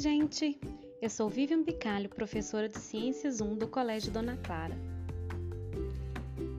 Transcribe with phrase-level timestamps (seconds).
[0.00, 0.56] gente!
[1.02, 4.76] Eu sou Vivian Bicalho, professora de Ciências 1 do Colégio Dona Clara.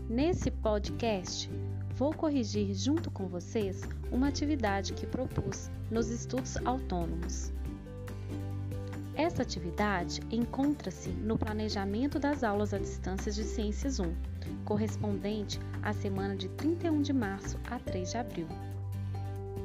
[0.09, 1.49] Nesse podcast,
[1.95, 3.81] vou corrigir junto com vocês
[4.11, 7.53] uma atividade que propus nos estudos autônomos.
[9.15, 14.13] Essa atividade encontra-se no planejamento das aulas à distância de Ciências 1,
[14.65, 18.47] correspondente à semana de 31 de março a 3 de abril.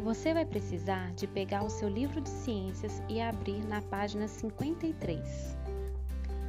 [0.04, 5.56] Você vai precisar de pegar o seu livro de ciências e abrir na página 53.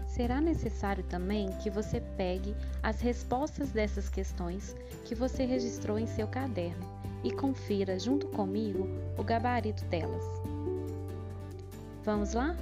[0.05, 6.27] Será necessário também que você pegue as respostas dessas questões que você registrou em seu
[6.27, 6.85] caderno
[7.23, 10.25] e confira junto comigo o gabarito delas.
[12.03, 12.57] Vamos lá?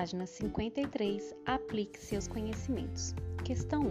[0.00, 1.34] Página 53.
[1.44, 3.14] Aplique seus conhecimentos.
[3.44, 3.82] Questão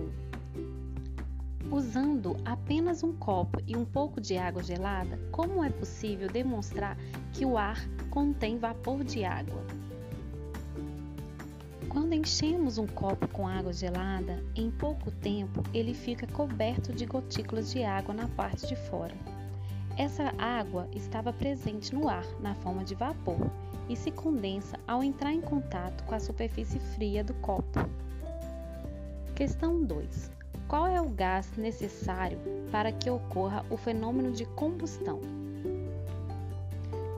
[1.70, 1.70] 1.
[1.72, 6.98] Usando apenas um copo e um pouco de água gelada, como é possível demonstrar
[7.32, 7.78] que o ar
[8.10, 9.64] contém vapor de água?
[11.90, 17.72] Quando enchemos um copo com água gelada, em pouco tempo ele fica coberto de gotículas
[17.72, 19.14] de água na parte de fora.
[19.96, 23.48] Essa água estava presente no ar na forma de vapor
[23.90, 27.80] e se condensa ao entrar em contato com a superfície fria do copo.
[29.36, 30.32] Questão 2.
[30.68, 32.38] Qual é o gás necessário
[32.72, 35.20] para que ocorra o fenômeno de combustão?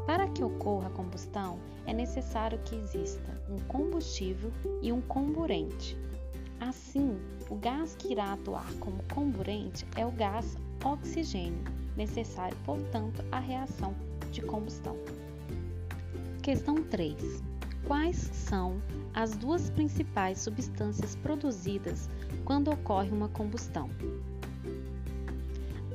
[0.07, 5.97] Para que ocorra a combustão, é necessário que exista um combustível e um comburente.
[6.59, 10.55] Assim, o gás que irá atuar como comburente é o gás
[10.85, 11.63] oxigênio,
[11.97, 13.93] necessário, portanto, à reação
[14.31, 14.95] de combustão.
[16.41, 17.43] Questão 3.
[17.85, 18.81] Quais são
[19.13, 22.09] as duas principais substâncias produzidas
[22.43, 23.87] quando ocorre uma combustão?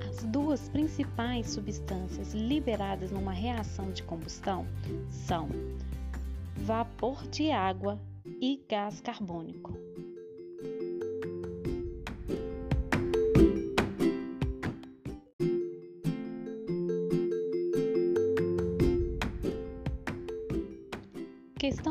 [0.09, 4.65] As duas principais substâncias liberadas numa reação de combustão
[5.11, 5.49] são
[6.59, 8.01] vapor de água
[8.41, 9.86] e gás carbônico.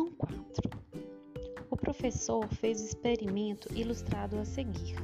[0.06, 0.70] Questão 4.
[1.70, 4.96] O professor fez o experimento ilustrado a seguir.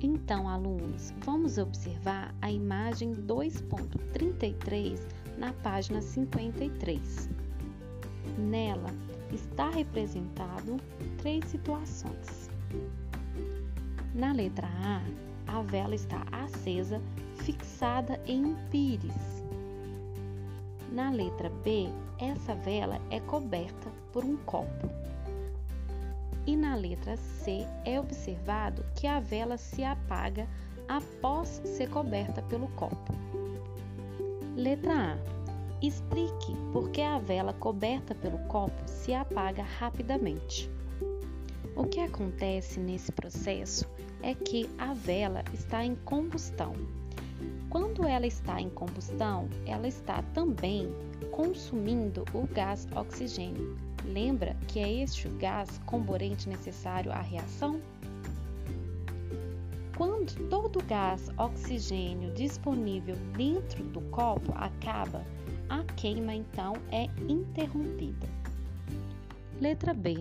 [0.00, 5.00] Então, alunos, vamos observar a imagem 2.33
[5.38, 7.28] na página 53.
[8.38, 8.90] Nela
[9.32, 10.76] está representado
[11.18, 12.50] três situações.
[14.14, 15.02] Na letra A,
[15.48, 17.02] a vela está acesa,
[17.36, 19.44] fixada em um pires.
[20.92, 21.88] Na letra B,
[22.18, 24.88] essa vela é coberta por um copo.
[26.46, 30.46] E na letra C é observado que a vela se apaga
[30.88, 33.12] após ser coberta pelo copo.
[34.56, 35.34] Letra A.
[35.82, 40.70] Explique por que a vela coberta pelo copo se apaga rapidamente.
[41.76, 43.86] O que acontece nesse processo
[44.22, 46.74] é que a vela está em combustão
[47.74, 50.94] quando ela está em combustão, ela está também
[51.32, 53.76] consumindo o gás oxigênio.
[54.04, 57.80] Lembra que é este o gás comburente necessário à reação?
[59.96, 65.26] Quando todo o gás oxigênio disponível dentro do copo acaba,
[65.68, 68.28] a queima então é interrompida.
[69.60, 70.20] Letra B.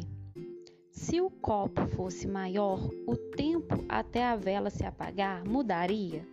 [0.90, 6.33] Se o copo fosse maior, o tempo até a vela se apagar mudaria?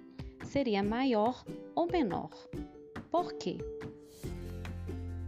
[0.51, 1.45] Seria maior
[1.77, 2.31] ou menor.
[3.09, 3.59] Por quê?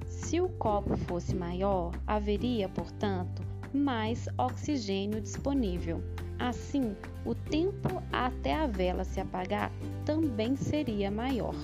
[0.05, 3.41] Se o copo fosse maior, haveria, portanto,
[3.73, 6.03] mais oxigênio disponível.
[6.41, 9.71] Assim, o tempo até a vela se apagar
[10.05, 11.55] também seria maior.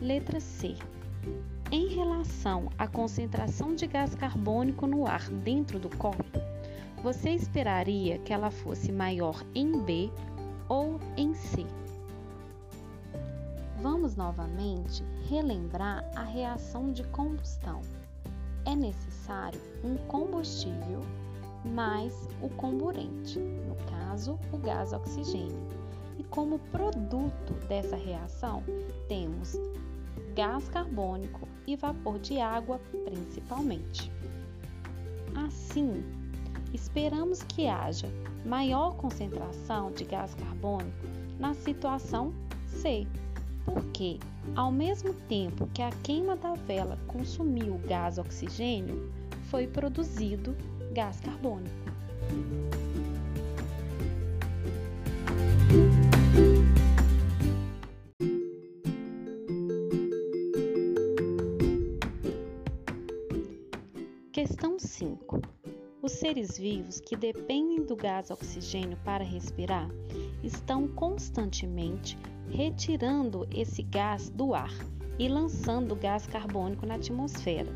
[0.00, 0.74] Letra C.
[1.70, 6.24] Em relação à concentração de gás carbônico no ar dentro do copo,
[7.00, 10.10] você esperaria que ela fosse maior em B
[10.68, 11.64] ou em C?
[13.80, 17.80] Vamos novamente relembrar a reação de combustão.
[18.64, 21.00] É necessário um combustível
[21.64, 25.66] mais o comburente, no caso, o gás oxigênio.
[26.18, 28.64] E como produto dessa reação,
[29.08, 29.56] temos
[30.34, 34.10] gás carbônico e vapor de água, principalmente.
[35.46, 36.02] Assim,
[36.74, 38.08] esperamos que haja
[38.44, 41.06] maior concentração de gás carbônico
[41.38, 42.32] na situação
[42.66, 43.06] C,
[43.68, 44.18] porque,
[44.56, 49.12] ao mesmo tempo que a queima da vela consumiu o gás oxigênio,
[49.50, 50.56] foi produzido
[50.92, 51.68] gás carbônico.
[64.32, 65.42] Questão 5.
[66.00, 69.90] Os seres vivos que dependem do gás oxigênio para respirar
[70.42, 72.16] estão constantemente
[72.50, 74.72] retirando esse gás do ar
[75.18, 77.72] e lançando gás carbônico na atmosfera.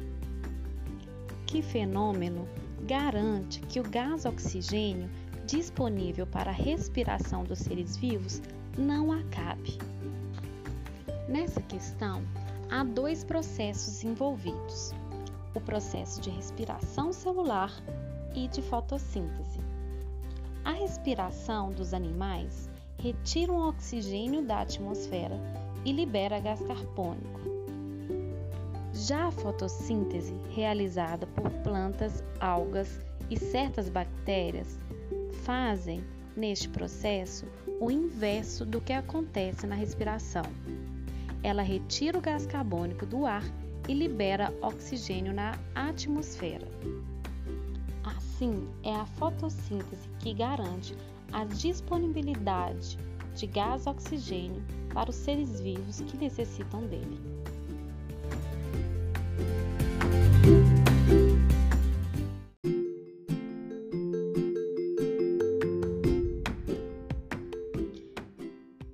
[1.46, 2.48] Que fenômeno
[2.86, 5.10] garante que o gás oxigênio
[5.46, 8.40] disponível para a respiração dos seres vivos
[8.78, 9.78] não acabe?
[11.28, 12.22] Nessa questão,
[12.70, 14.94] há dois processos envolvidos:
[15.54, 17.72] o processo de respiração celular
[18.34, 19.60] e de fotossíntese.
[20.64, 22.70] A respiração dos animais
[23.02, 25.36] retira o oxigênio da atmosfera
[25.84, 27.40] e libera gás carbônico.
[28.94, 34.78] Já a fotossíntese, realizada por plantas, algas e certas bactérias,
[35.42, 36.04] fazem,
[36.36, 37.44] neste processo,
[37.80, 40.44] o inverso do que acontece na respiração.
[41.42, 43.42] Ela retira o gás carbônico do ar
[43.88, 46.68] e libera oxigênio na atmosfera.
[48.04, 50.94] Assim, é a fotossíntese que garante
[51.32, 52.98] a disponibilidade
[53.34, 54.62] de gás oxigênio
[54.92, 57.18] para os seres vivos que necessitam dele.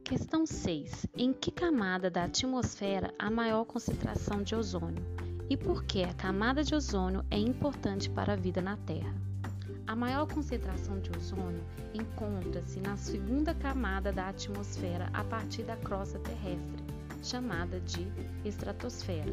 [0.04, 1.06] Questão 6.
[1.16, 5.02] Em que camada da atmosfera há maior concentração de ozônio?
[5.50, 9.27] E por que a camada de ozônio é importante para a vida na Terra?
[9.88, 11.64] A maior concentração de ozônio
[11.94, 16.84] encontra-se na segunda camada da atmosfera a partir da crosta terrestre,
[17.22, 18.06] chamada de
[18.44, 19.32] estratosfera.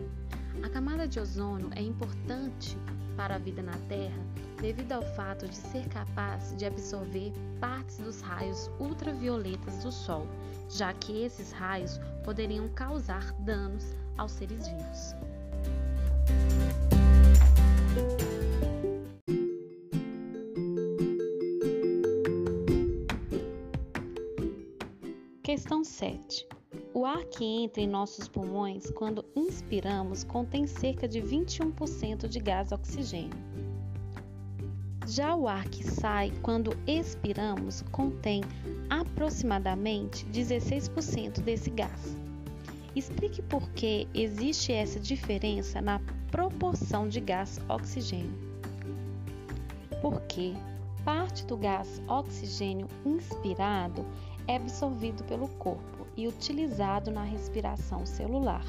[0.64, 2.78] A camada de ozônio é importante
[3.18, 4.18] para a vida na Terra
[4.62, 10.26] devido ao fato de ser capaz de absorver partes dos raios ultravioletas do Sol,
[10.70, 15.35] já que esses raios poderiam causar danos aos seres vivos.
[25.66, 26.48] Questão 7.
[26.94, 32.72] O ar que entra em nossos pulmões quando inspiramos contém cerca de 21% de gás
[32.72, 33.34] oxigênio.
[35.08, 38.44] Já o ar que sai quando expiramos contém
[38.92, 42.16] aproximadamente 16% desse gás.
[42.96, 48.38] Explique por que existe essa diferença na proporção de gás oxigênio.
[50.00, 50.54] Porque
[51.04, 54.06] parte do gás oxigênio inspirado
[54.48, 58.66] é absorvido pelo corpo e utilizado na respiração celular.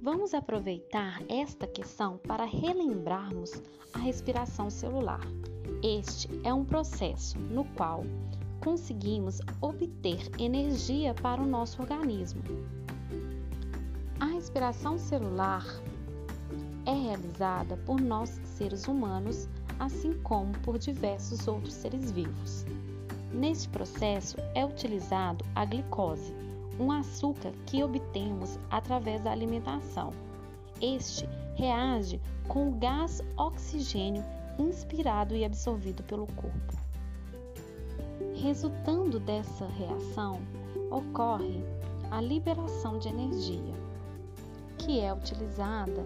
[0.00, 3.60] Vamos aproveitar esta questão para relembrarmos
[3.92, 5.20] a respiração celular.
[5.82, 8.04] Este é um processo no qual
[8.60, 12.42] conseguimos obter energia para o nosso organismo.
[14.42, 15.64] A respiração celular
[16.84, 19.48] é realizada por nós seres humanos,
[19.78, 22.66] assim como por diversos outros seres vivos.
[23.32, 26.34] Neste processo é utilizado a glicose,
[26.80, 30.10] um açúcar que obtemos através da alimentação.
[30.80, 31.24] Este
[31.54, 34.24] reage com o gás oxigênio
[34.58, 36.76] inspirado e absorvido pelo corpo.
[38.34, 40.40] Resultando dessa reação,
[40.90, 41.62] ocorre
[42.10, 43.81] a liberação de energia
[44.84, 46.04] que é utilizada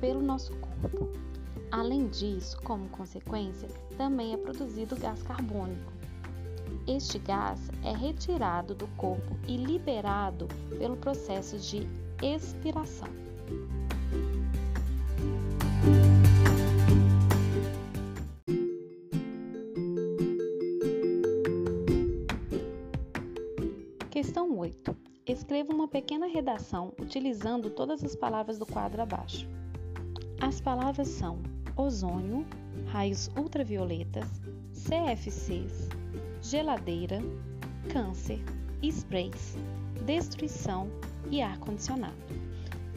[0.00, 1.08] pelo nosso corpo.
[1.70, 5.92] Além disso, como consequência, também é produzido gás carbônico.
[6.86, 10.48] Este gás é retirado do corpo e liberado
[10.78, 11.86] pelo processo de
[12.22, 13.08] expiração.
[25.88, 29.48] Uma pequena redação utilizando todas as palavras do quadro abaixo.
[30.38, 31.38] As palavras são
[31.76, 32.46] ozônio,
[32.88, 34.28] raios ultravioletas,
[34.74, 35.88] CFCs,
[36.42, 37.20] geladeira,
[37.90, 38.38] câncer,
[38.82, 39.56] sprays,
[40.04, 40.90] destruição
[41.30, 42.14] e ar-condicionado.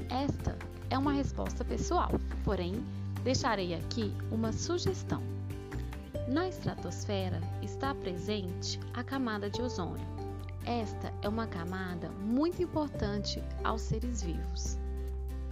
[0.10, 0.58] Esta
[0.90, 2.12] é uma resposta pessoal,
[2.44, 2.74] porém,
[3.24, 5.24] deixarei aqui uma sugestão.
[6.28, 10.21] Na estratosfera está presente a camada de ozônio
[10.66, 14.78] esta é uma camada muito importante aos seres vivos,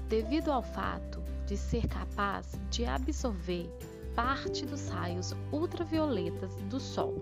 [0.07, 3.69] devido ao fato de ser capaz de absorver
[4.15, 7.15] parte dos raios ultravioletas do Sol.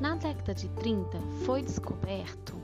[0.00, 2.54] Na década de 30 foi descoberto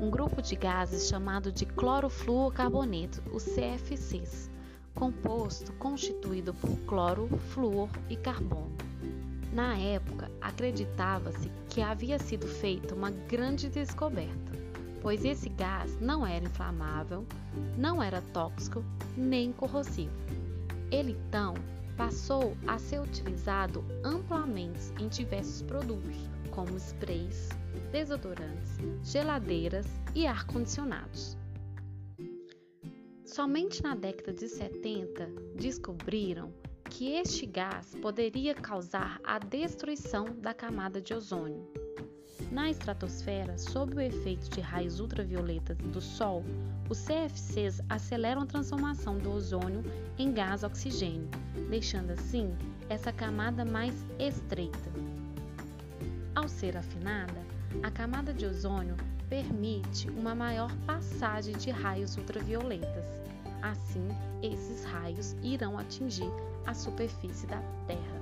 [0.00, 4.50] um grupo de gases chamado de clorofluorcarboneto, o CFCs,
[4.94, 8.89] composto constituído por cloro, flúor e carbono.
[9.52, 14.52] Na época, acreditava-se que havia sido feita uma grande descoberta,
[15.02, 17.26] pois esse gás não era inflamável,
[17.76, 18.84] não era tóxico
[19.16, 20.14] nem corrosivo.
[20.90, 21.54] Ele então
[21.96, 26.16] passou a ser utilizado amplamente em diversos produtos,
[26.52, 27.48] como sprays,
[27.90, 31.36] desodorantes, geladeiras e ar-condicionados.
[33.24, 35.26] Somente na década de 70
[35.56, 36.52] descobriram
[36.90, 41.64] que este gás poderia causar a destruição da camada de ozônio.
[42.50, 46.44] Na estratosfera, sob o efeito de raios ultravioletas do Sol,
[46.88, 49.84] os CFCs aceleram a transformação do ozônio
[50.18, 51.28] em gás oxigênio,
[51.70, 52.52] deixando assim
[52.88, 54.90] essa camada mais estreita.
[56.34, 57.40] Ao ser afinada,
[57.84, 58.96] a camada de ozônio
[59.28, 63.29] permite uma maior passagem de raios ultravioletas.
[63.62, 64.08] Assim,
[64.42, 66.30] esses raios irão atingir
[66.66, 68.20] a superfície da Terra.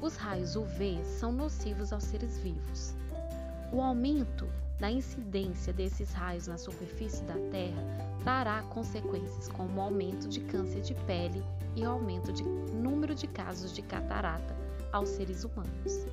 [0.00, 2.94] Os raios UV são nocivos aos seres vivos.
[3.72, 7.82] O aumento da incidência desses raios na superfície da Terra
[8.22, 11.44] trará consequências como aumento de câncer de pele
[11.76, 14.56] e aumento de número de casos de catarata
[14.90, 16.06] aos seres humanos.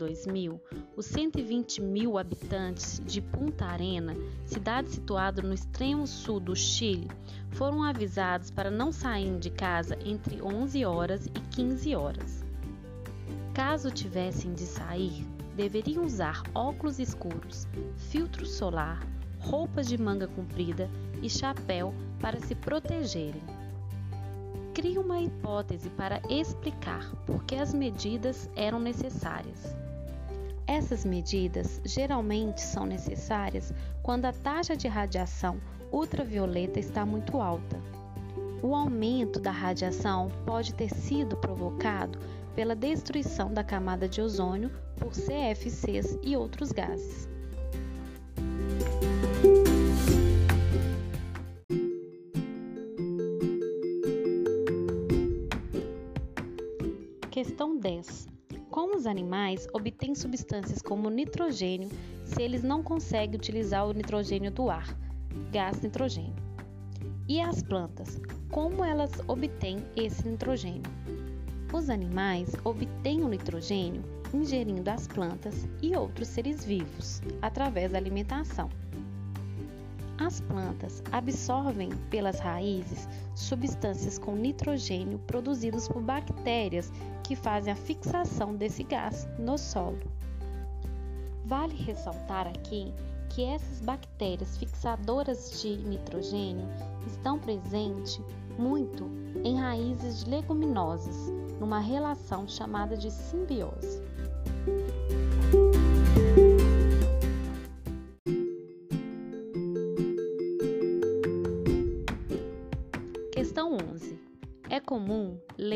[0.00, 0.58] 2000,
[0.96, 4.16] os 120 mil habitantes de Punta Arena,
[4.46, 7.06] cidade situada no extremo sul do Chile,
[7.50, 12.42] foram avisados para não saírem de casa entre 11 horas e 15 horas.
[13.52, 19.06] Caso tivessem de sair, deveriam usar óculos escuros, filtro solar,
[19.38, 20.88] roupas de manga comprida
[21.20, 23.42] e chapéu para se protegerem
[24.80, 29.79] cria uma hipótese para explicar por que as medidas eram necessárias.
[30.70, 33.74] Essas medidas geralmente são necessárias
[34.04, 35.60] quando a taxa de radiação
[35.90, 37.76] ultravioleta está muito alta.
[38.62, 42.20] O aumento da radiação pode ter sido provocado
[42.54, 47.28] pela destruição da camada de ozônio por CFCs e outros gases.
[59.20, 61.90] Animais obtêm substâncias como nitrogênio
[62.24, 64.96] se eles não conseguem utilizar o nitrogênio do ar,
[65.52, 66.34] gás nitrogênio?
[67.28, 68.18] E as plantas,
[68.50, 70.90] como elas obtêm esse nitrogênio?
[71.70, 78.70] Os animais obtêm o nitrogênio ingerindo as plantas e outros seres vivos através da alimentação.
[80.18, 86.90] As plantas absorvem pelas raízes substâncias com nitrogênio produzidas por bactérias
[87.30, 90.00] que fazem a fixação desse gás no solo.
[91.44, 92.92] Vale ressaltar aqui
[93.28, 96.66] que essas bactérias fixadoras de nitrogênio
[97.06, 98.20] estão presentes
[98.58, 99.08] muito
[99.44, 104.02] em raízes de leguminosas, numa relação chamada de simbiose.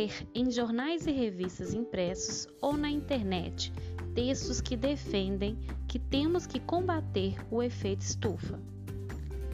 [0.05, 3.73] Ler em jornais e revistas impressos ou na internet
[4.15, 5.59] textos que defendem
[5.89, 8.61] que temos que combater o efeito estufa.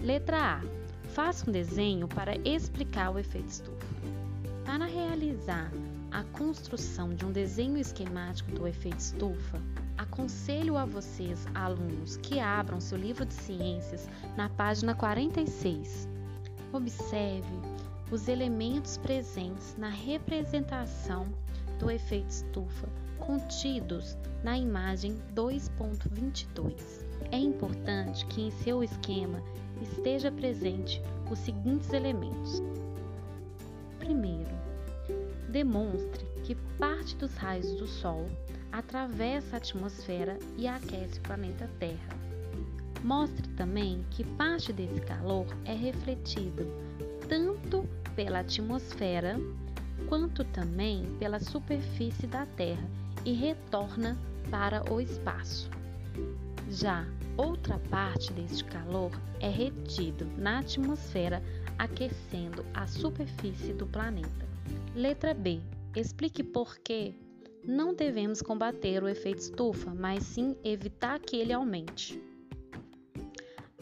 [0.03, 0.61] Letra A.
[1.11, 3.87] Faça um desenho para explicar o efeito estufa.
[4.65, 5.73] Para realizar
[6.11, 9.61] a construção de um desenho esquemático do efeito estufa,
[9.97, 16.09] aconselho a vocês, alunos, que abram seu livro de ciências na página 46.
[16.73, 17.49] Observe
[18.11, 21.29] os elementos presentes na representação
[21.79, 22.89] do efeito estufa
[23.19, 27.07] contidos na imagem 2.22.
[27.31, 29.41] É importante que em seu esquema
[29.81, 31.01] esteja presente
[31.31, 32.61] os seguintes elementos.
[33.99, 34.51] Primeiro,
[35.49, 38.27] demonstre que parte dos raios do Sol
[38.73, 42.19] atravessa a atmosfera e aquece o planeta Terra.
[43.05, 46.67] Mostre também que parte desse calor é refletido
[47.29, 47.89] tanto
[48.21, 49.41] pela atmosfera
[50.07, 52.87] quanto também pela superfície da Terra
[53.25, 54.19] e retorna
[54.51, 55.71] para o espaço.
[56.69, 59.11] Já outra parte deste calor
[59.41, 61.43] é retido na atmosfera,
[61.79, 64.47] aquecendo a superfície do planeta.
[64.95, 65.59] Letra B.
[65.97, 67.15] Explique por que
[67.65, 72.21] não devemos combater o efeito estufa, mas sim evitar que ele aumente.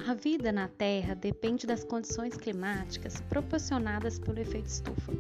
[0.09, 5.13] A vida na Terra depende das condições climáticas proporcionadas pelo efeito estufa,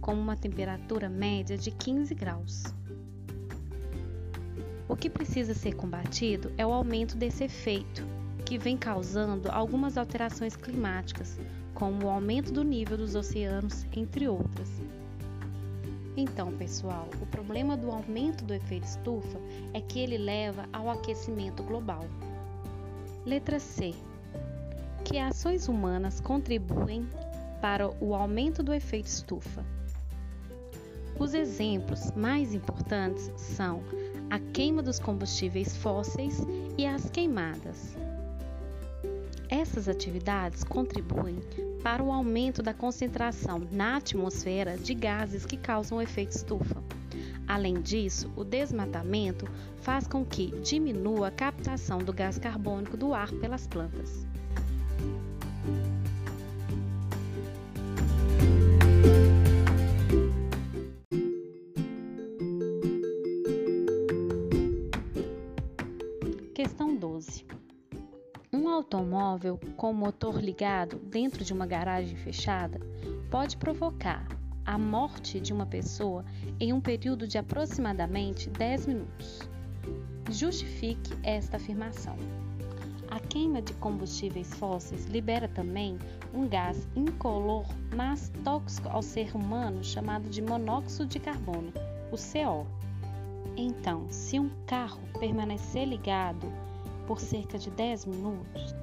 [0.00, 2.62] como uma temperatura média de 15 graus.
[4.88, 8.04] O que precisa ser combatido é o aumento desse efeito,
[8.44, 11.40] que vem causando algumas alterações climáticas,
[11.74, 14.68] como o aumento do nível dos oceanos, entre outras.
[16.16, 19.40] Então, pessoal, o problema do aumento do efeito estufa
[19.74, 22.04] é que ele leva ao aquecimento global.
[23.24, 23.92] Letra C.
[25.06, 27.08] Que ações humanas contribuem
[27.60, 29.64] para o aumento do efeito estufa?
[31.16, 33.84] Os exemplos mais importantes são
[34.28, 36.44] a queima dos combustíveis fósseis
[36.76, 37.96] e as queimadas.
[39.48, 41.38] Essas atividades contribuem
[41.84, 46.82] para o aumento da concentração na atmosfera de gases que causam efeito estufa.
[47.46, 49.46] Além disso, o desmatamento
[49.76, 54.26] faz com que diminua a captação do gás carbônico do ar pelas plantas.
[66.54, 67.44] Questão 12.
[68.52, 72.80] Um automóvel com motor ligado dentro de uma garagem fechada
[73.30, 74.26] pode provocar
[74.64, 76.24] a morte de uma pessoa
[76.58, 79.40] em um período de aproximadamente 10 minutos.
[80.30, 82.16] Justifique esta afirmação.
[83.10, 85.98] A queima de combustíveis fósseis libera também
[86.34, 91.72] um gás incolor, mas tóxico ao ser humano chamado de monóxido de carbono,
[92.10, 92.66] o CO.
[93.56, 96.52] Então, se um carro permanecer ligado
[97.06, 98.74] por cerca de 10 minutos,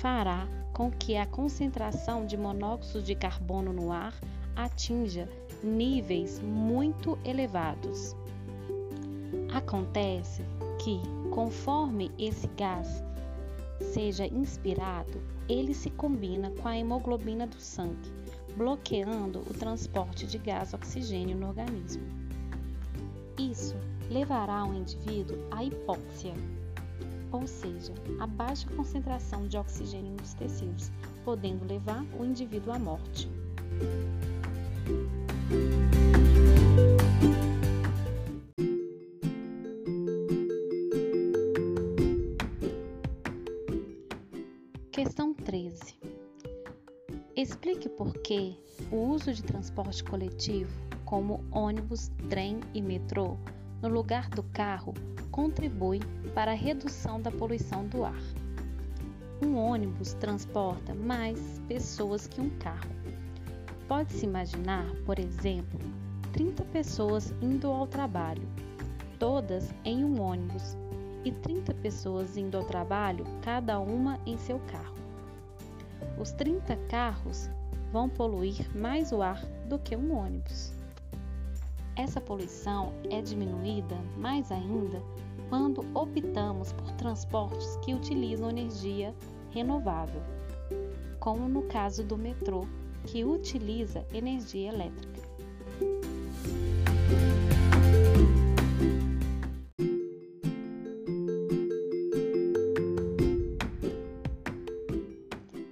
[0.00, 4.14] fará com que a concentração de monóxido de carbono no ar
[4.56, 5.28] atinja
[5.62, 8.16] níveis muito elevados.
[9.54, 10.42] Acontece
[10.78, 11.00] que,
[11.30, 13.02] conforme esse gás
[13.80, 18.12] seja inspirado, ele se combina com a hemoglobina do sangue,
[18.56, 22.02] bloqueando o transporte de gás oxigênio no organismo.
[23.38, 23.74] Isso
[24.10, 26.34] levará o indivíduo à hipóxia,
[27.32, 30.92] ou seja, a baixa concentração de oxigênio nos tecidos,
[31.24, 33.28] podendo levar o indivíduo à morte.
[48.32, 48.56] Que
[48.90, 50.72] o uso de transporte coletivo,
[51.04, 53.36] como ônibus, trem e metrô,
[53.82, 54.94] no lugar do carro,
[55.30, 56.00] contribui
[56.34, 58.22] para a redução da poluição do ar.
[59.44, 62.88] Um ônibus transporta mais pessoas que um carro.
[63.86, 65.78] Pode-se imaginar, por exemplo,
[66.32, 68.48] 30 pessoas indo ao trabalho,
[69.18, 70.74] todas em um ônibus,
[71.22, 74.96] e 30 pessoas indo ao trabalho, cada uma em seu carro.
[76.18, 77.50] Os 30 carros
[77.92, 80.72] vão poluir mais o ar do que um ônibus.
[81.94, 85.02] Essa poluição é diminuída mais ainda
[85.50, 89.14] quando optamos por transportes que utilizam energia
[89.50, 90.22] renovável,
[91.20, 92.66] como no caso do metrô,
[93.04, 95.20] que utiliza energia elétrica.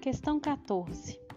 [0.02, 1.29] Questão 14.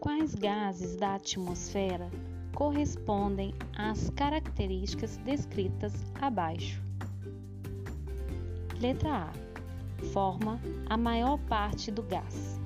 [0.00, 2.10] Quais gases da atmosfera
[2.54, 6.82] correspondem às características descritas abaixo?
[8.80, 10.06] Letra A.
[10.06, 10.58] Forma
[10.88, 12.58] a maior parte do gás.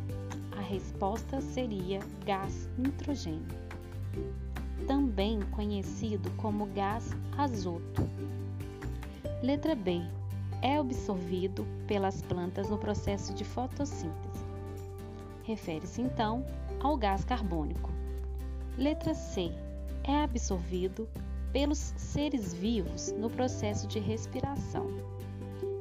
[0.57, 3.59] A resposta seria gás nitrogênio,
[4.87, 8.09] também conhecido como gás azoto.
[9.43, 10.01] Letra B.
[10.63, 14.45] É absorvido pelas plantas no processo de fotossíntese.
[15.43, 16.47] Refere-se então
[16.85, 17.91] ao gás carbônico.
[18.79, 19.51] Letra C.
[20.05, 21.09] É absorvido
[21.53, 24.87] pelos seres vivos no processo de respiração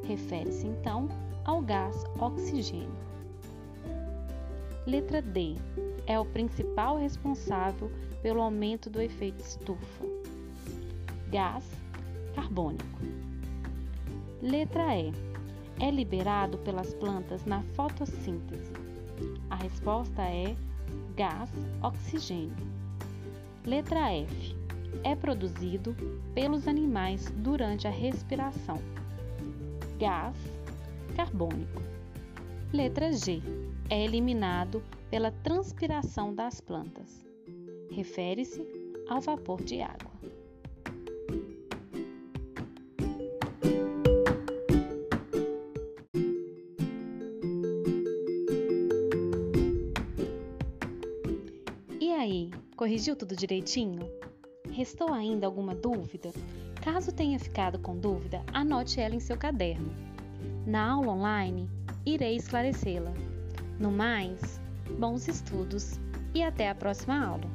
[0.04, 1.08] refere-se então
[1.46, 3.04] ao gás oxigênio.
[4.86, 5.56] Letra D.
[6.06, 7.90] É o principal responsável
[8.22, 10.06] pelo aumento do efeito estufa.
[11.30, 11.64] Gás
[12.36, 13.00] carbônico.
[14.42, 15.14] Letra E.
[15.80, 18.72] É liberado pelas plantas na fotossíntese.
[19.50, 20.56] A resposta é
[21.16, 21.50] gás
[21.82, 22.56] oxigênio.
[23.66, 24.56] Letra F.
[25.04, 25.96] É produzido
[26.34, 28.80] pelos animais durante a respiração
[29.98, 30.36] gás
[31.16, 31.82] carbônico.
[32.74, 33.42] Letra G.
[33.90, 37.26] É eliminado pela transpiração das plantas.
[37.92, 38.66] Refere-se
[39.08, 40.13] ao vapor de água.
[52.84, 54.12] Corrigiu tudo direitinho?
[54.70, 56.34] Restou ainda alguma dúvida?
[56.82, 59.90] Caso tenha ficado com dúvida, anote ela em seu caderno.
[60.68, 61.70] Na aula online,
[62.06, 63.14] irei esclarecê-la.
[63.80, 64.60] No mais,
[65.00, 65.98] bons estudos
[66.36, 67.50] e até a próxima aula!